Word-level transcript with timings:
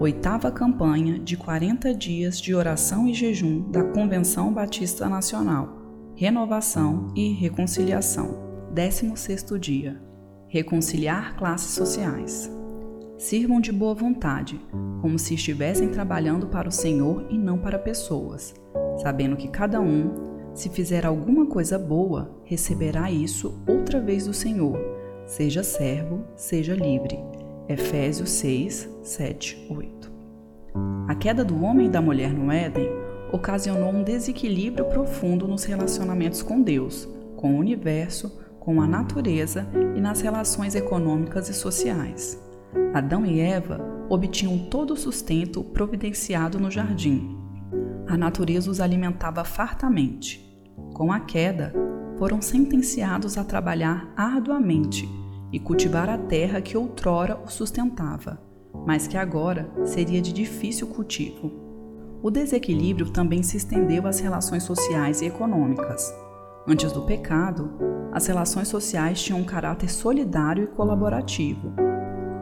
Oitava 0.00 0.50
campanha 0.50 1.18
de 1.18 1.36
40 1.36 1.92
dias 1.92 2.40
de 2.40 2.54
oração 2.54 3.06
e 3.06 3.12
jejum 3.12 3.70
da 3.70 3.84
Convenção 3.84 4.50
Batista 4.50 5.06
Nacional. 5.10 5.76
Renovação 6.16 7.12
e 7.14 7.34
reconciliação. 7.34 8.70
16 8.72 9.44
dia. 9.60 10.00
Reconciliar 10.48 11.36
classes 11.36 11.72
sociais. 11.72 12.50
Sirvam 13.18 13.60
de 13.60 13.70
boa 13.70 13.94
vontade, 13.94 14.58
como 15.02 15.18
se 15.18 15.34
estivessem 15.34 15.90
trabalhando 15.90 16.46
para 16.46 16.70
o 16.70 16.72
Senhor 16.72 17.26
e 17.28 17.36
não 17.36 17.58
para 17.58 17.78
pessoas, 17.78 18.54
sabendo 19.02 19.36
que 19.36 19.48
cada 19.48 19.82
um, 19.82 20.54
se 20.54 20.70
fizer 20.70 21.04
alguma 21.04 21.44
coisa 21.44 21.78
boa, 21.78 22.40
receberá 22.44 23.10
isso 23.10 23.62
outra 23.68 24.00
vez 24.00 24.26
do 24.26 24.32
Senhor, 24.32 24.78
seja 25.26 25.62
servo, 25.62 26.24
seja 26.36 26.74
livre 26.74 27.18
Efésios 27.68 28.30
6, 28.30 28.88
7, 29.02 29.66
8. 29.70 30.12
A 31.08 31.14
queda 31.14 31.44
do 31.44 31.62
homem 31.62 31.86
e 31.86 31.90
da 31.90 32.00
mulher 32.00 32.32
no 32.32 32.50
Éden 32.50 32.88
ocasionou 33.32 33.90
um 33.90 34.02
desequilíbrio 34.02 34.84
profundo 34.86 35.46
nos 35.46 35.64
relacionamentos 35.64 36.42
com 36.42 36.60
Deus, 36.60 37.08
com 37.36 37.54
o 37.54 37.58
universo, 37.58 38.40
com 38.58 38.80
a 38.80 38.86
natureza 38.86 39.66
e 39.96 40.00
nas 40.00 40.20
relações 40.20 40.74
econômicas 40.74 41.48
e 41.48 41.54
sociais. 41.54 42.40
Adão 42.92 43.24
e 43.24 43.40
Eva 43.40 43.80
obtinham 44.08 44.58
todo 44.70 44.92
o 44.92 44.96
sustento 44.96 45.62
providenciado 45.62 46.58
no 46.58 46.70
jardim. 46.70 47.38
A 48.06 48.16
natureza 48.16 48.70
os 48.70 48.80
alimentava 48.80 49.44
fartamente. 49.44 50.44
Com 50.92 51.12
a 51.12 51.20
queda, 51.20 51.72
foram 52.18 52.42
sentenciados 52.42 53.38
a 53.38 53.44
trabalhar 53.44 54.12
arduamente 54.16 55.08
e 55.52 55.58
cultivar 55.58 56.08
a 56.08 56.18
terra 56.18 56.60
que 56.60 56.76
outrora 56.76 57.40
o 57.44 57.50
sustentava, 57.50 58.40
mas 58.86 59.06
que 59.06 59.16
agora 59.16 59.70
seria 59.84 60.20
de 60.20 60.32
difícil 60.32 60.86
cultivo. 60.88 61.50
O 62.22 62.30
desequilíbrio 62.30 63.10
também 63.10 63.42
se 63.42 63.56
estendeu 63.56 64.06
às 64.06 64.20
relações 64.20 64.62
sociais 64.62 65.22
e 65.22 65.26
econômicas. 65.26 66.14
Antes 66.66 66.92
do 66.92 67.02
pecado, 67.02 67.70
as 68.12 68.26
relações 68.26 68.68
sociais 68.68 69.22
tinham 69.22 69.40
um 69.40 69.44
caráter 69.44 69.90
solidário 69.90 70.64
e 70.64 70.66
colaborativo. 70.66 71.72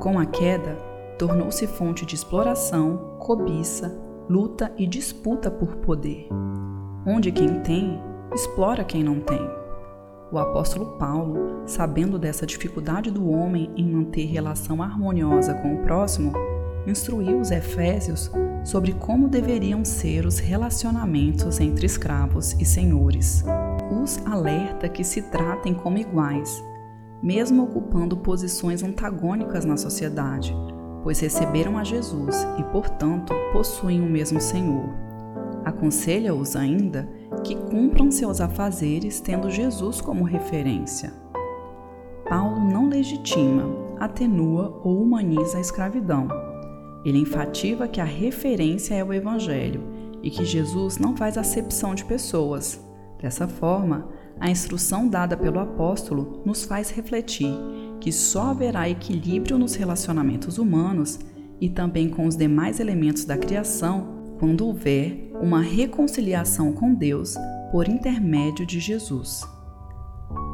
Com 0.00 0.18
a 0.18 0.26
queda, 0.26 0.76
tornou-se 1.18 1.66
fonte 1.66 2.04
de 2.04 2.14
exploração, 2.14 3.16
cobiça, 3.18 3.96
luta 4.28 4.72
e 4.76 4.86
disputa 4.86 5.50
por 5.50 5.76
poder, 5.76 6.28
onde 7.06 7.32
quem 7.32 7.60
tem 7.60 8.00
explora 8.34 8.84
quem 8.84 9.02
não 9.02 9.20
tem. 9.20 9.57
O 10.30 10.38
apóstolo 10.38 10.98
Paulo, 10.98 11.62
sabendo 11.64 12.18
dessa 12.18 12.44
dificuldade 12.44 13.10
do 13.10 13.30
homem 13.30 13.70
em 13.74 13.90
manter 13.90 14.26
relação 14.26 14.82
harmoniosa 14.82 15.54
com 15.54 15.74
o 15.74 15.78
próximo, 15.78 16.32
instruiu 16.86 17.40
os 17.40 17.50
efésios 17.50 18.30
sobre 18.62 18.92
como 18.92 19.26
deveriam 19.26 19.86
ser 19.86 20.26
os 20.26 20.38
relacionamentos 20.38 21.60
entre 21.60 21.86
escravos 21.86 22.52
e 22.60 22.64
senhores. 22.66 23.42
Os 23.90 24.18
alerta 24.26 24.86
que 24.86 25.02
se 25.02 25.22
tratem 25.22 25.72
como 25.72 25.96
iguais, 25.96 26.62
mesmo 27.22 27.64
ocupando 27.64 28.18
posições 28.18 28.82
antagônicas 28.82 29.64
na 29.64 29.78
sociedade, 29.78 30.54
pois 31.02 31.18
receberam 31.20 31.78
a 31.78 31.84
Jesus 31.84 32.46
e, 32.58 32.62
portanto, 32.64 33.32
possuem 33.50 34.02
o 34.02 34.10
mesmo 34.10 34.42
Senhor. 34.42 34.90
Aconselha-os 35.64 36.54
ainda 36.54 37.08
que 37.48 37.56
cumpram 37.56 38.10
seus 38.10 38.42
afazeres 38.42 39.20
tendo 39.20 39.48
Jesus 39.48 40.02
como 40.02 40.22
referência. 40.22 41.14
Paulo 42.28 42.60
não 42.70 42.90
legitima, 42.90 43.64
atenua 43.98 44.78
ou 44.84 45.02
humaniza 45.02 45.56
a 45.56 45.60
escravidão. 45.60 46.28
Ele 47.06 47.16
enfatiza 47.16 47.88
que 47.88 48.02
a 48.02 48.04
referência 48.04 48.94
é 48.94 49.02
o 49.02 49.14
Evangelho 49.14 49.80
e 50.22 50.28
que 50.28 50.44
Jesus 50.44 50.98
não 50.98 51.16
faz 51.16 51.38
acepção 51.38 51.94
de 51.94 52.04
pessoas. 52.04 52.86
Dessa 53.18 53.48
forma, 53.48 54.10
a 54.38 54.50
instrução 54.50 55.08
dada 55.08 55.34
pelo 55.34 55.58
apóstolo 55.58 56.42
nos 56.44 56.64
faz 56.64 56.90
refletir 56.90 57.54
que 57.98 58.12
só 58.12 58.50
haverá 58.50 58.90
equilíbrio 58.90 59.58
nos 59.58 59.74
relacionamentos 59.74 60.58
humanos 60.58 61.18
e 61.58 61.70
também 61.70 62.10
com 62.10 62.26
os 62.26 62.36
demais 62.36 62.78
elementos 62.78 63.24
da 63.24 63.38
criação 63.38 64.17
quando 64.38 64.66
houver 64.66 65.30
uma 65.40 65.60
reconciliação 65.60 66.72
com 66.72 66.94
Deus 66.94 67.34
por 67.70 67.88
intermédio 67.88 68.66
de 68.66 68.80
Jesus. 68.80 69.46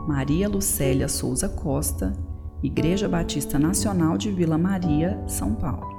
Maria 0.06 0.48
Lucélia 0.48 1.08
Souza 1.08 1.48
Costa, 1.48 2.12
Igreja 2.62 3.08
Batista 3.08 3.58
Nacional 3.58 4.16
de 4.18 4.30
Vila 4.30 4.58
Maria, 4.58 5.22
São 5.26 5.54
Paulo. 5.54 5.94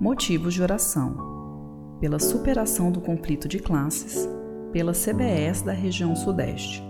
Motivos 0.00 0.54
de 0.54 0.62
oração: 0.62 1.96
pela 2.00 2.18
superação 2.18 2.90
do 2.90 3.00
conflito 3.00 3.46
de 3.48 3.58
classes, 3.58 4.28
pela 4.72 4.92
CBS 4.92 5.62
da 5.62 5.72
região 5.72 6.16
Sudeste 6.16 6.89